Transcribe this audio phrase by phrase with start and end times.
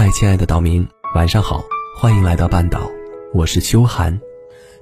[0.00, 1.62] 嗨，亲爱的岛民，晚上好，
[1.94, 2.90] 欢迎来到半岛，
[3.34, 4.18] 我是秋寒。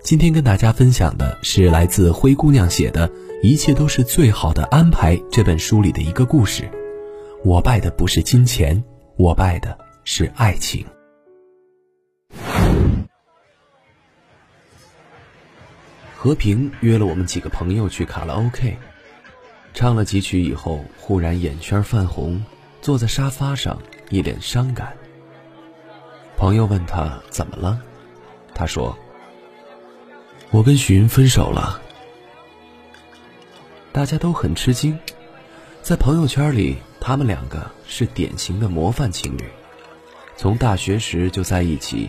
[0.01, 3.09] 今天跟大家分享的是来自灰姑娘写的
[3.43, 6.71] 《一切都是最好的安排》这本书里的一个故事。
[7.45, 8.85] 我拜的不是金钱，
[9.17, 10.87] 我拜的是爱情。
[16.17, 18.77] 和平约了我们几个朋友去卡拉 OK，
[19.75, 22.41] 唱了几曲以后，忽然眼圈泛红，
[22.81, 24.97] 坐在沙发上，一脸伤感。
[26.39, 27.81] 朋友问他怎么了，
[28.55, 28.97] 他说
[30.53, 31.83] ：“我跟许云分手了。”
[33.91, 34.97] 大家都很吃惊，
[35.83, 39.43] 在朋友圈里，他们两个是典型的模范情侣，
[40.37, 42.09] 从大学时就在一起，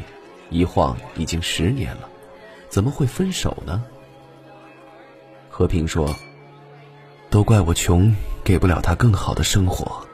[0.51, 2.07] 一晃已经十年了，
[2.69, 3.83] 怎么会分手呢？
[5.49, 6.15] 和平说
[7.31, 10.05] ：“都怪我穷，给不了他更好的生活。”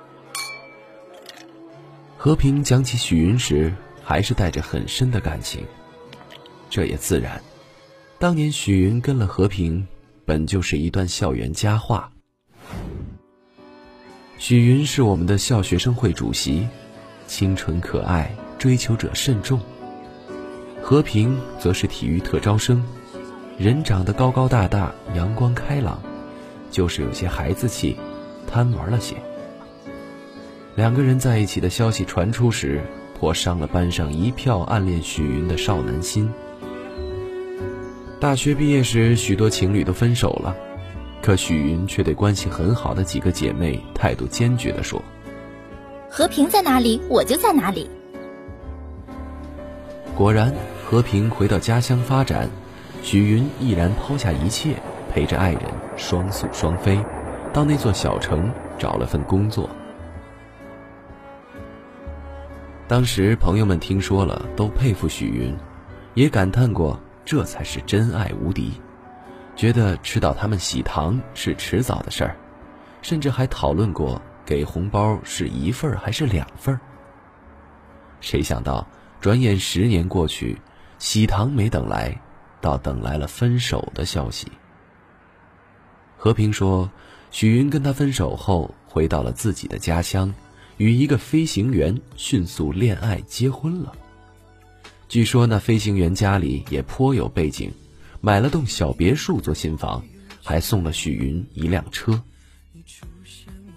[2.18, 3.76] 和平讲起许云时，
[4.06, 5.66] 还是带着很深的感情。
[6.70, 7.42] 这也自然，
[8.20, 9.88] 当年许云跟了和平，
[10.26, 12.12] 本就是一段校园佳话。
[14.38, 16.68] 许云是我们的校学生会主席，
[17.26, 19.60] 清纯可爱，追求者甚众。
[20.84, 22.86] 和平则是体育特招生。
[23.58, 26.00] 人长得高高大大，阳光开朗，
[26.70, 27.98] 就是有些孩子气，
[28.48, 29.16] 贪玩了些。
[30.76, 32.84] 两个人在一起的消息传出时，
[33.18, 36.30] 颇伤了班上一票暗恋许云的少男心。
[38.20, 40.56] 大学毕业时，许多情侣都分手了，
[41.22, 45.02] 可许云却对关系很好的几个姐妹态度坚决地说
[46.10, 47.90] ：“和平在哪里，我就在哪里。”
[50.16, 50.54] 果然，
[50.86, 52.50] 和平回到家乡发展。
[53.04, 54.74] 许云毅然抛下一切，
[55.14, 55.62] 陪着爱人
[55.96, 57.00] 双宿双飞，
[57.54, 59.70] 到那座小城找了份工作。
[62.88, 65.58] 当时朋友们听说了，都佩服许云，
[66.14, 68.80] 也感叹过这才是真爱无敌，
[69.56, 72.36] 觉得吃到他们喜糖是迟早的事儿，
[73.02, 76.80] 甚至还讨论过给红包是一份还是两份。
[78.22, 78.88] 谁想到，
[79.20, 80.56] 转眼十年过去，
[81.00, 82.16] 喜糖没等来。
[82.62, 84.52] 倒等来了分手的消息。
[86.18, 86.90] 和平说，
[87.30, 90.34] 许云跟他分手后，回到了自己的家乡，
[90.78, 93.94] 与一个飞行员迅速恋爱结婚了。
[95.08, 97.72] 据说那飞行员家里也颇有背景，
[98.22, 100.04] 买了栋小别墅做新房，
[100.44, 102.22] 还送了许云一辆车。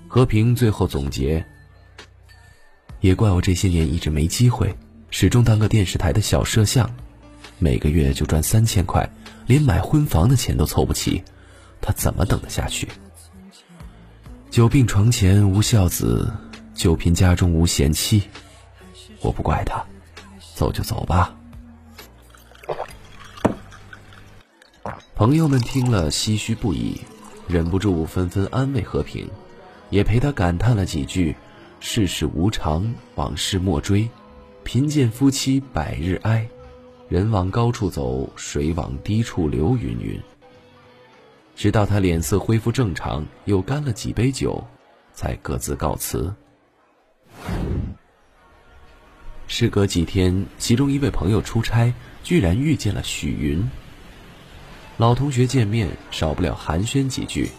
[0.09, 1.45] 和平最后总结：
[3.01, 4.75] 也怪我这些年一直没机会，
[5.11, 6.91] 始终当个电视台的小摄像。
[7.59, 9.09] 每个月就赚三千块，
[9.47, 11.23] 连买婚房的钱都凑不齐，
[11.81, 12.89] 他怎么等得下去？
[14.51, 16.33] 久病床前无孝子，
[16.79, 18.23] 就凭家中无贤妻。
[19.21, 19.85] 我不怪他，
[20.55, 21.35] 走就走吧。
[25.17, 27.01] 朋友们听了唏嘘不已，
[27.49, 29.29] 忍不住纷纷安慰和平，
[29.91, 31.35] 也陪他感叹了几句
[31.81, 34.09] ：“世事无常，往事莫追，
[34.63, 36.49] 贫贱夫妻百日哀。”
[37.11, 40.21] 人往高处走，水往低处流，云云。
[41.57, 44.63] 直到他脸色恢复正常，又干了几杯酒，
[45.13, 46.33] 才各自告辞。
[49.49, 51.93] 事隔几天，其中一位朋友出差，
[52.23, 53.69] 居然遇见了许云。
[54.99, 57.51] 老同学见面，少不了寒暄几句。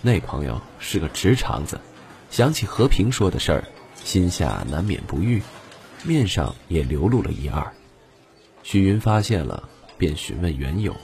[0.00, 1.80] 那朋友是个直肠子，
[2.30, 3.64] 想起和平说的事儿，
[3.96, 5.42] 心下难免不悦，
[6.04, 7.66] 面上也流露了一二。
[8.62, 9.68] 许云发现了，
[9.98, 10.94] 便询问缘由。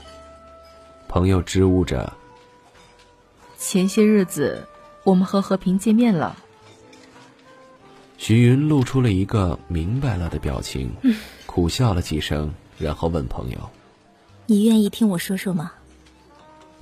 [1.09, 2.13] 朋友支吾着
[3.59, 4.65] ：“前些日子，
[5.03, 6.37] 我们和和平见面了。”
[8.17, 10.89] 许云露出了一个明白了的表情，
[11.45, 13.57] 苦笑了几声，然后问朋友
[14.47, 15.71] ：“你愿意听我说说吗？”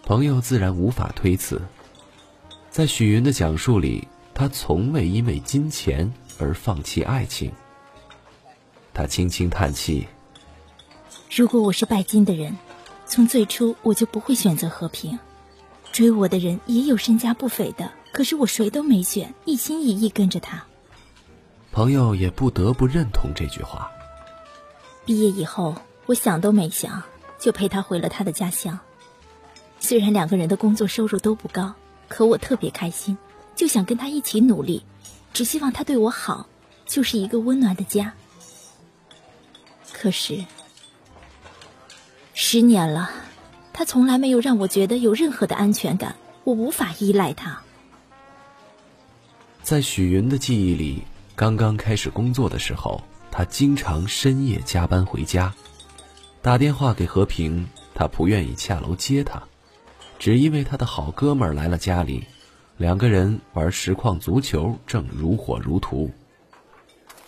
[0.05, 1.61] 朋友自然无法推辞。
[2.69, 7.51] 在许云的讲述里，他从未因为金钱而放弃爱情。
[8.93, 10.07] 他轻轻叹气。
[11.35, 12.55] 如果我是拜金的人，
[13.05, 15.17] 从最初我就不会选择和平。
[15.91, 20.63] 追我的人也有身家不菲的，可是我谁都没选，一心一意跟着他。
[21.73, 23.91] 朋友也不得不认同这句话。
[25.05, 25.75] 毕业以后，
[26.05, 27.01] 我想都没想，
[27.39, 28.79] 就陪他回了他的家乡。
[29.79, 31.73] 虽然两个人的工作收入都不高，
[32.07, 33.17] 可我特别开心，
[33.55, 34.85] 就想跟他一起努力，
[35.33, 36.47] 只希望他对我好，
[36.85, 38.13] 就是一个温暖的家。
[39.91, 40.45] 可是。
[42.35, 43.09] 十年了，
[43.73, 47.61] 他从来没有让我觉得有任何的安全感，我无法依赖他。
[49.63, 51.03] 在许云的记忆里，
[51.35, 53.01] 刚刚开始工作的时候，
[53.31, 55.53] 他经常深夜加班回家，
[56.43, 59.41] 打电话给和平，他不愿意下楼接他，
[60.19, 62.23] 只因为他的好哥们儿来了家里，
[62.77, 66.11] 两个人玩实况足球正如火如荼。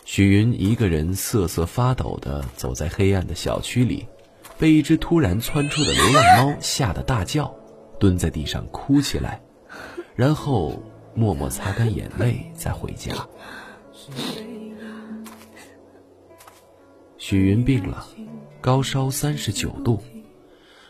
[0.04, 4.08] 许云一个人瑟瑟发抖地走在黑暗的小区里，
[4.60, 7.52] 被一只突然窜出的流浪猫吓得大叫，
[8.00, 9.42] 蹲在地上哭起来，
[10.16, 10.80] 然后
[11.16, 13.12] 默默擦干眼泪再回家。
[17.18, 18.06] 许云病了，
[18.62, 20.00] 高烧三十九度，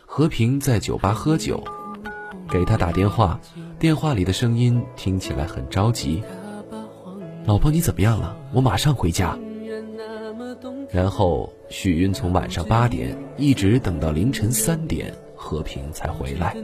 [0.04, 1.64] 和平在酒吧喝酒，
[2.50, 3.40] 给他打电话，
[3.78, 6.22] 电话里的声音听起来很着急。
[7.46, 8.36] 老婆，你怎么样了？
[8.52, 9.38] 我马上回家。
[10.90, 16.54] 然后许云从晚上八点一直等到凌晨三点，和平才回来。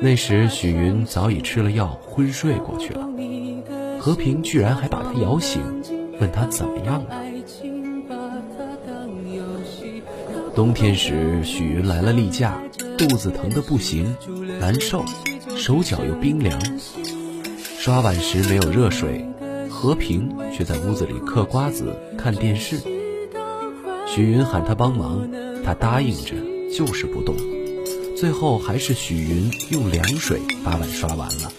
[0.00, 3.06] 那时许云早已吃了药，昏睡过去了。
[4.06, 5.60] 和平居然还把他摇醒，
[6.20, 7.20] 问他怎么样了。
[10.54, 12.56] 冬天时，许云来了例假，
[12.96, 14.16] 肚子疼得不行，
[14.60, 15.04] 难受，
[15.56, 16.56] 手脚又冰凉。
[17.80, 19.26] 刷碗时没有热水。
[19.68, 22.78] 和平却在屋子里嗑瓜子、看电视。
[24.06, 25.28] 许云喊他帮忙，
[25.64, 26.36] 他答应着，
[26.72, 27.34] 就是不动。
[28.16, 31.50] 最后还是许云用凉水把碗刷完了。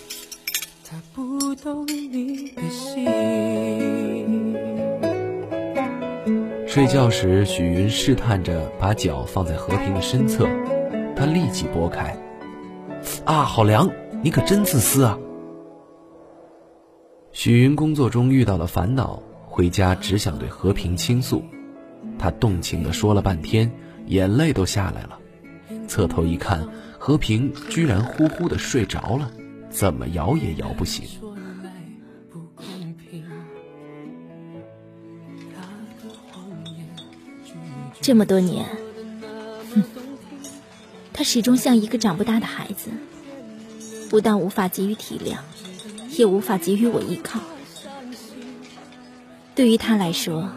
[6.77, 10.47] 睡觉时，许云试探着把脚放在和平的身侧，
[11.15, 12.15] 他立即拨开。
[13.25, 13.89] 啊，好凉！
[14.21, 15.17] 你可真自私啊！
[17.31, 21.43] 许云工作中遇到了烦恼，回家只想对和平倾诉。
[22.19, 23.71] 他动情的说了半天，
[24.05, 25.17] 眼泪都下来了。
[25.87, 26.63] 侧头一看，
[26.99, 29.31] 和平居然呼呼的睡着了，
[29.71, 31.07] 怎么摇也摇不醒。
[38.07, 38.65] 这么多年，
[41.11, 42.89] 他始终像一个长不大的孩子，
[44.09, 45.39] 不但无法给予体谅。
[46.17, 47.41] 也无法给予我依靠。
[49.55, 50.47] 对于他来说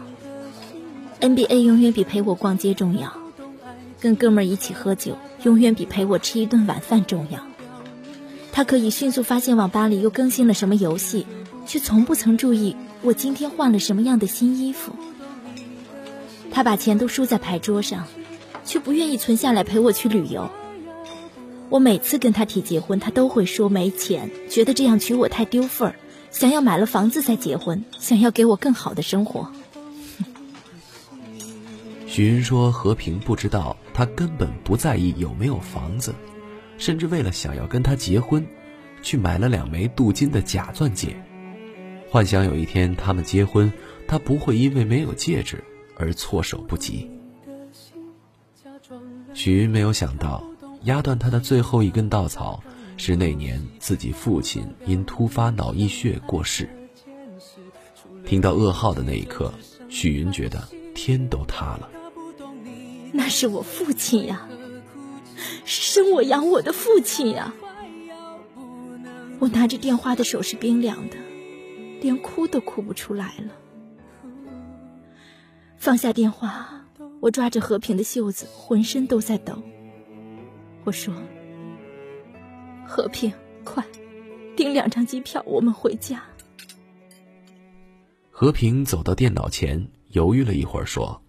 [1.19, 3.11] ，NBA 永远比陪我逛街重要，
[3.99, 7.45] 跟哥们儿一起喝酒永远比陪我吃一顿晚饭重要。
[8.53, 11.27] 他可以迅速发现网吧里又更新了什么游戏，
[11.67, 14.93] 却从不曾注意我今天换了什么样的新衣服。
[16.51, 18.05] 他把钱都输在牌桌上，
[18.65, 20.49] 却不愿意存下来陪我去旅游。
[21.69, 25.95] 我每次跟他提结婚，他都会说没钱，觉得这样娶我太丢份儿，
[26.29, 29.49] 想要买了房子再结婚，想要给我更好的生活。
[32.05, 36.13] 许云说：“和平不知道，他根本不在意有没有房子，
[36.77, 38.45] 甚至为了想要跟他结婚，
[39.01, 41.15] 去买了两枚镀金的假钻戒，
[42.09, 43.71] 幻想有一天他们结婚，
[44.09, 45.63] 他不会因为没有戒指
[46.01, 47.09] 而措手不及。”
[49.33, 50.43] 许云没有想到。
[50.85, 52.63] 压断他的最后一根稻草，
[52.97, 56.67] 是那年自己父亲因突发脑溢血过世。
[58.25, 59.53] 听到噩耗的那一刻，
[59.89, 61.87] 许云觉得天都塌了。
[63.13, 64.49] 那是我父亲呀，
[65.65, 67.53] 生我养我的父亲呀。
[69.37, 71.17] 我拿着电话的手是冰凉的，
[72.01, 73.53] 连哭都哭不出来了。
[75.81, 76.85] 放下电话，
[77.21, 79.59] 我抓着和平的袖子，浑身都在抖。
[80.83, 81.11] 我说
[82.85, 83.33] ：“和平，
[83.63, 83.83] 快
[84.55, 86.23] 订两张机票，我们回家。”
[88.29, 91.19] 和平走到电脑前，犹豫了一会儿，说：“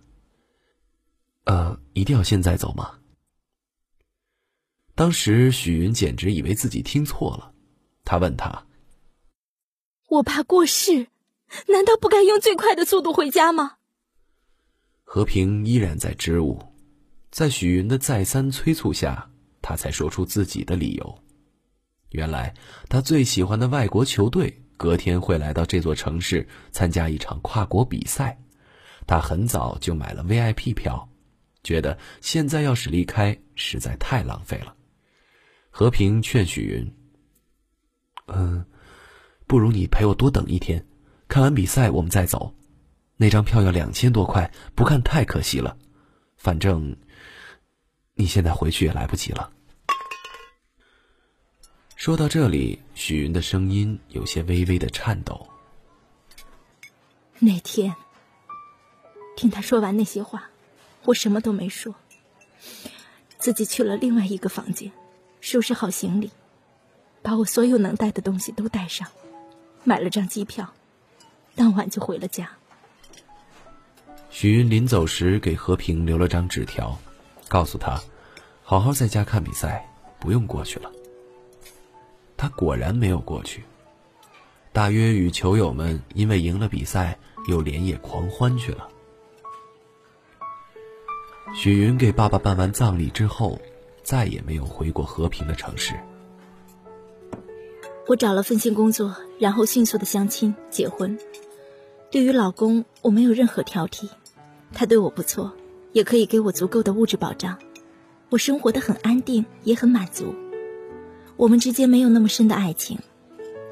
[1.44, 2.98] 呃，一定要现在走吗？”
[4.94, 7.54] 当时许云简直以为自己听错了，
[8.04, 8.66] 他问他
[10.10, 11.06] ：“我爸过世，
[11.68, 13.76] 难道不该用最快的速度回家吗？”
[15.14, 16.58] 和平依然在支吾，
[17.30, 19.30] 在许云的再三催促下。
[19.60, 21.18] 他才说出自己的理由。
[22.12, 22.54] 原来，
[22.88, 28.38] 他最喜欢的外国球队隔天会来到这座城市参加一场跨国比赛，
[29.06, 31.06] 他很早就买了 VIP 票，
[31.62, 34.74] 觉得现在要是离开实在太浪费了。
[35.68, 36.90] 和平劝许云
[38.32, 38.64] ：“嗯，
[39.46, 40.82] 不如你陪我多等一天，
[41.28, 42.54] 看完比赛我们再走。
[43.22, 45.76] 那张票要两千多块，不看太可惜了。
[46.36, 46.96] 反正……”
[48.14, 49.52] 你现在回去也来不及了。
[51.94, 55.46] 说到这里，许云的声音有些微微的颤抖。
[57.38, 57.94] 那天，
[59.36, 60.50] 听他说完那些话，
[61.04, 61.94] 我什么都没说，
[63.38, 64.90] 自己去了另外一个房间，
[65.40, 66.32] 收拾好行李，
[67.22, 69.06] 把我所有能带的东西都带上，
[69.84, 70.74] 买了张机票，
[71.54, 72.50] 当晚就回了家。
[74.34, 76.98] 许云临走时给和平留了张纸条，
[77.48, 78.00] 告诉他，
[78.62, 79.86] 好好在家看比赛，
[80.18, 80.90] 不用过去了。
[82.36, 83.62] 他果然没有过去，
[84.72, 88.88] 大约与球友们因为赢了比赛，又连夜狂欢去了。
[91.54, 93.60] 许云给爸爸办完葬礼之后，
[94.02, 95.94] 再也没有回过和平的城市。
[98.08, 101.18] 我找了份新工作，然后迅速的相亲结婚。
[102.10, 104.08] 对于老公，我没有任何挑剔，
[104.72, 105.52] 他对我不错，
[105.92, 107.58] 也可以给我足够的物质保障，
[108.30, 110.34] 我生活的很安定，也很满足。
[111.36, 112.98] 我们之间没有那么深的爱情，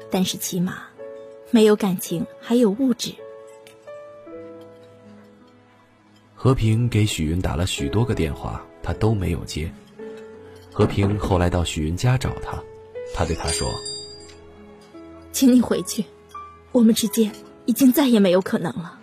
[0.09, 0.83] 但是起码
[1.49, 3.13] 没有感情，还有物质。
[6.35, 9.71] 和平给许云打了许多个电话，他都没有接。
[10.71, 12.57] 和平后来到许云家找他，
[13.13, 13.67] 他对他说。
[15.31, 16.03] 请你回去，
[16.71, 17.31] 我们之间
[17.65, 19.00] 已经再也没有可能了。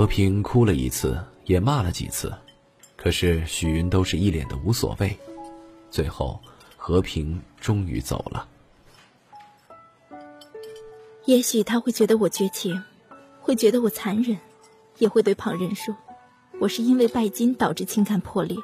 [0.00, 2.32] 和平哭了一次，也骂了几次，
[2.96, 5.14] 可是许云都是一脸的无所谓。
[5.90, 6.40] 最后，
[6.78, 8.48] 和平终于走了。
[11.26, 12.82] 也许他会觉得我绝情，
[13.42, 14.38] 会觉得我残忍，
[14.96, 15.94] 也会对旁人说
[16.60, 18.56] 我是因为拜金导致情感破裂。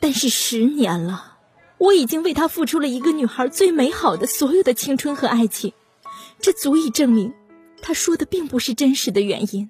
[0.00, 1.36] 但是十年了。
[1.76, 5.74] 我已经为他付出了一个女孩最美好的所有的青春和爱情，
[6.40, 7.34] 这足以证明，
[7.82, 9.68] 他说的并不是真实的原因。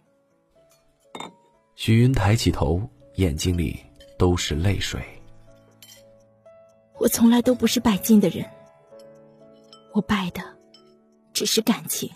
[1.75, 2.83] 许云抬起头，
[3.15, 3.79] 眼睛里
[4.19, 5.01] 都是泪水。
[6.99, 8.45] 我从来都不是拜金的人，
[9.93, 10.43] 我拜的
[11.33, 12.11] 只是感情。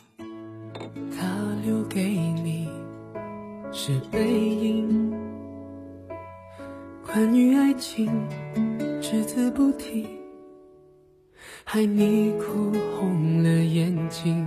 [1.16, 2.68] 他留给你
[3.72, 5.10] 是背影，
[7.06, 8.10] 关于爱情。
[9.00, 10.06] 只字不提，
[11.62, 14.46] 害你哭红了眼睛。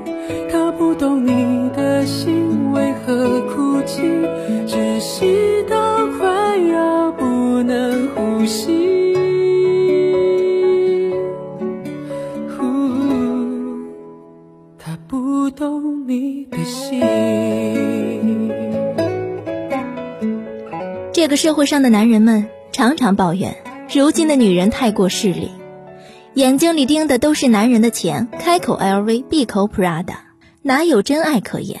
[21.21, 23.55] 这个社会上的男人们常常抱怨，
[23.93, 25.51] 如今的女人太过势利，
[26.33, 30.15] 眼睛里盯的都是男人的钱，开口 LV，闭口 Prada，
[30.63, 31.79] 哪有真爱可言？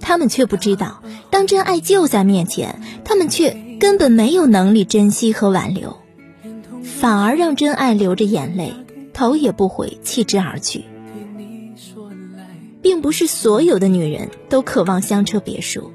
[0.00, 5.98] 他们却不知道，当真爱就在面前，他们却根本没有能力珍惜和挽留，
[6.82, 8.72] 反而让真爱流着眼泪，
[9.12, 10.86] 头也不回弃之而去。
[12.80, 15.92] 并不是所有的女人都渴望香车别墅，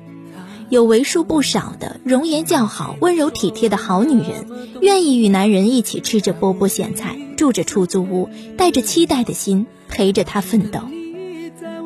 [0.70, 4.48] 有为数不少的容颜较好、温柔体贴的好女人，
[4.82, 10.80] 愿意与男人一起吃着波波咸菜，住着出租屋，带着期待的心陪着他奋斗，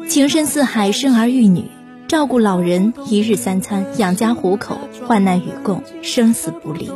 [0.07, 1.65] 情深似海，生儿育女，
[2.07, 6.89] 照顾老人，一日三餐，养家糊口，患难与共，生死不离。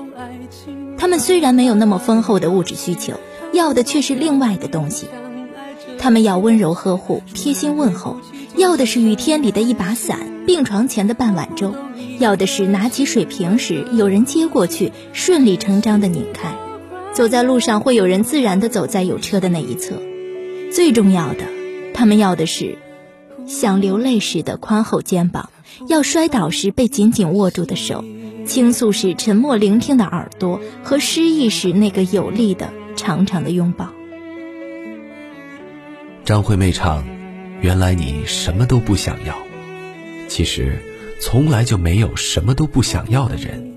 [0.98, 3.16] 他们虽然没有那么丰厚的物质需求，
[3.52, 5.08] 要的却是另外的东西。
[6.00, 8.18] 他们要温柔呵护、贴心问候，
[8.56, 11.76] 要的是雨天里的一把伞、病床前的半碗粥，
[12.20, 16.56] 要的是拿起水瓶时有人接过去，顺理成章的拧开。
[17.14, 19.96] 走在路上会有人自然的走在有车的那一侧。
[20.72, 21.46] 最重要的，
[21.94, 22.78] 他们要的是
[23.46, 25.50] 想流泪时的宽厚肩膀，
[25.88, 28.04] 要摔倒时被紧紧握住的手，
[28.46, 33.90] 倾诉时沉默聆听的耳朵和失意时那个有力的长长的拥抱。
[36.26, 37.04] 张惠妹唱
[37.64, 39.36] ：“原来你什么都不想要。”
[40.28, 40.84] 其实，
[41.22, 43.72] 从来就没有什么都不想要的人。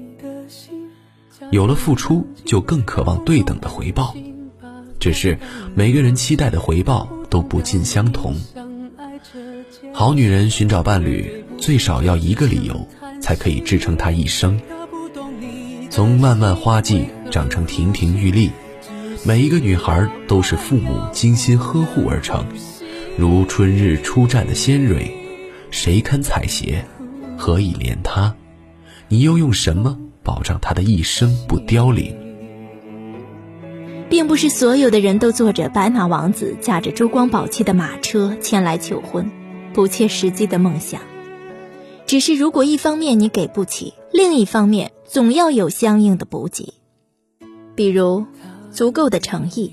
[1.53, 4.15] 有了付出，就更渴望对等的回报。
[4.99, 5.39] 只是
[5.75, 8.35] 每个人期待的回报都不尽相同。
[9.95, 12.89] 好女人寻找伴侣，最少要一个理由，
[13.21, 14.61] 才可以支撑她一生。
[15.91, 18.51] 从漫漫花季长成亭亭玉立。
[19.25, 22.47] 每一个女孩都是父母精心呵护而成，
[23.19, 25.11] 如春日初绽的鲜蕊，
[25.71, 26.83] 谁堪采撷？
[27.39, 28.37] 何以怜他？
[29.09, 32.15] 你又用什么保障他的一生不凋零？
[34.11, 39.31] 并不是所有的人都坐着白马王子驾着珠光宝气的马车前来求婚，
[39.73, 41.01] 不切实际的梦想。
[42.05, 46.75] 只是如果一方面你给不起，另一方面总要有相应的补给，
[47.75, 48.27] 比如
[48.71, 49.73] 足够的诚意、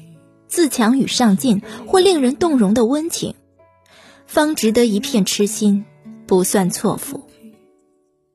[0.53, 3.33] 自强与上进，或令人动容的温情，
[4.27, 5.83] 方值得一片痴心，
[6.27, 7.27] 不算错付。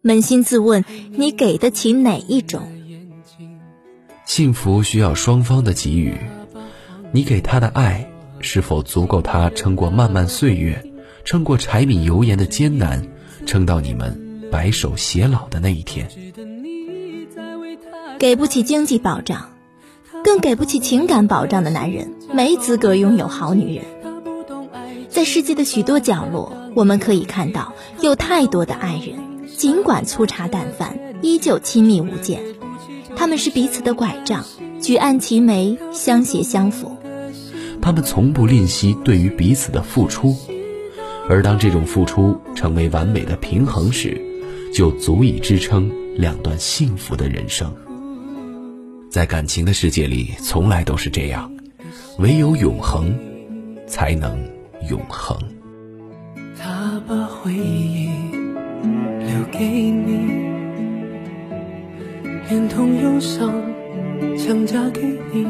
[0.02, 2.62] 扪心自问，你给得起哪一种？
[4.25, 6.18] 幸福需要双方的给予，
[7.12, 8.10] 你给他的爱
[8.40, 10.84] 是否足够他撑过漫漫岁月，
[11.25, 13.00] 撑过柴米油盐的艰难，
[13.46, 16.08] 撑到你们白首偕老的那一天？
[18.18, 19.52] 给不起经济保障，
[20.28, 23.87] 更给不起情感保障的男人，没资格拥有好女人。
[25.08, 29.49] 在世界的许多角落，我们可以看到有太多的爱人。
[29.56, 32.42] 尽管粗茶淡饭，依旧亲密无间。
[33.16, 34.44] 他们是彼此的拐杖，
[34.82, 36.94] 举案齐眉，相携相扶。
[37.80, 40.37] 他们从不吝惜对于彼此的付出，
[41.30, 44.20] 而当这种付出成为完美的平衡时，
[44.75, 47.75] 就足以支撑两段幸福的人生。
[49.18, 51.50] 在感情的世界里，从来都是这样，
[52.20, 53.12] 唯有永恒，
[53.84, 54.38] 才能
[54.88, 55.37] 永恒。
[56.56, 58.10] 他把回忆。
[59.18, 60.30] 留给你，
[62.48, 63.52] 连同忧伤
[64.38, 65.44] 强加给你，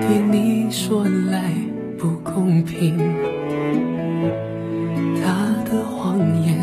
[0.00, 1.50] 对你说来
[1.98, 2.96] 不公平。
[5.20, 6.56] 他的谎言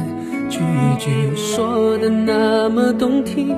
[0.50, 0.62] 句
[0.98, 3.58] 句说的那么动听，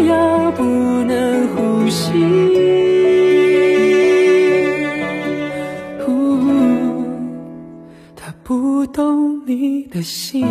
[0.00, 0.62] 要不
[1.04, 2.12] 能呼吸。
[8.16, 10.44] 他不懂你的心。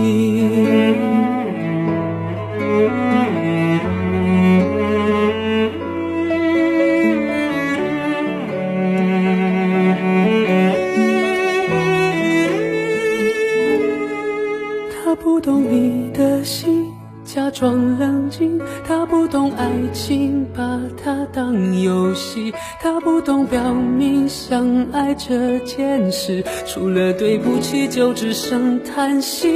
[19.93, 22.53] 请，把它当游戏。
[22.81, 29.47] 他不懂表明相爱这件事，除了对不起就只剩叹息。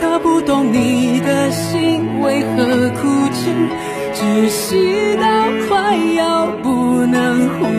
[0.00, 3.50] 他不懂你的心为何哭泣，
[4.12, 5.22] 窒息到
[5.68, 6.68] 快要不
[7.06, 7.69] 能呼